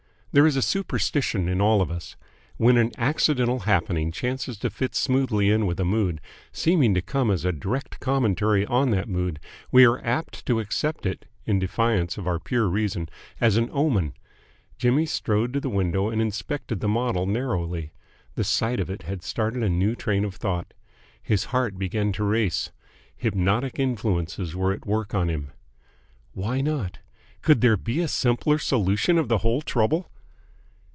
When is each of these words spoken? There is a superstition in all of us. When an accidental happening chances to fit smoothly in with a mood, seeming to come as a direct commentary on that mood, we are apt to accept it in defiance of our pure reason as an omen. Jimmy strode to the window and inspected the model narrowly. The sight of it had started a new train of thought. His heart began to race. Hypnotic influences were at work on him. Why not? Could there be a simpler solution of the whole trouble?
There 0.33 0.47
is 0.47 0.55
a 0.55 0.61
superstition 0.61 1.49
in 1.49 1.59
all 1.59 1.81
of 1.81 1.91
us. 1.91 2.15
When 2.55 2.77
an 2.77 2.93
accidental 2.97 3.59
happening 3.63 4.13
chances 4.13 4.57
to 4.59 4.69
fit 4.69 4.95
smoothly 4.95 5.49
in 5.49 5.65
with 5.65 5.77
a 5.77 5.83
mood, 5.83 6.21
seeming 6.53 6.93
to 6.93 7.01
come 7.01 7.29
as 7.29 7.43
a 7.43 7.51
direct 7.51 7.99
commentary 7.99 8.65
on 8.65 8.91
that 8.91 9.09
mood, 9.09 9.41
we 9.73 9.85
are 9.85 10.01
apt 10.05 10.45
to 10.45 10.61
accept 10.61 11.05
it 11.05 11.25
in 11.45 11.59
defiance 11.59 12.17
of 12.17 12.27
our 12.27 12.39
pure 12.39 12.69
reason 12.69 13.09
as 13.41 13.57
an 13.57 13.67
omen. 13.73 14.13
Jimmy 14.77 15.05
strode 15.05 15.51
to 15.51 15.59
the 15.59 15.69
window 15.69 16.07
and 16.09 16.21
inspected 16.21 16.79
the 16.79 16.87
model 16.87 17.25
narrowly. 17.25 17.91
The 18.35 18.45
sight 18.45 18.79
of 18.79 18.89
it 18.89 19.01
had 19.03 19.23
started 19.23 19.63
a 19.63 19.69
new 19.69 19.95
train 19.97 20.23
of 20.23 20.35
thought. 20.35 20.73
His 21.21 21.43
heart 21.51 21.77
began 21.77 22.13
to 22.13 22.23
race. 22.23 22.71
Hypnotic 23.17 23.77
influences 23.79 24.55
were 24.55 24.71
at 24.71 24.85
work 24.87 25.13
on 25.13 25.27
him. 25.29 25.51
Why 26.31 26.61
not? 26.61 26.99
Could 27.41 27.59
there 27.59 27.75
be 27.75 27.99
a 27.99 28.07
simpler 28.07 28.59
solution 28.59 29.17
of 29.17 29.27
the 29.27 29.39
whole 29.39 29.61
trouble? 29.61 30.07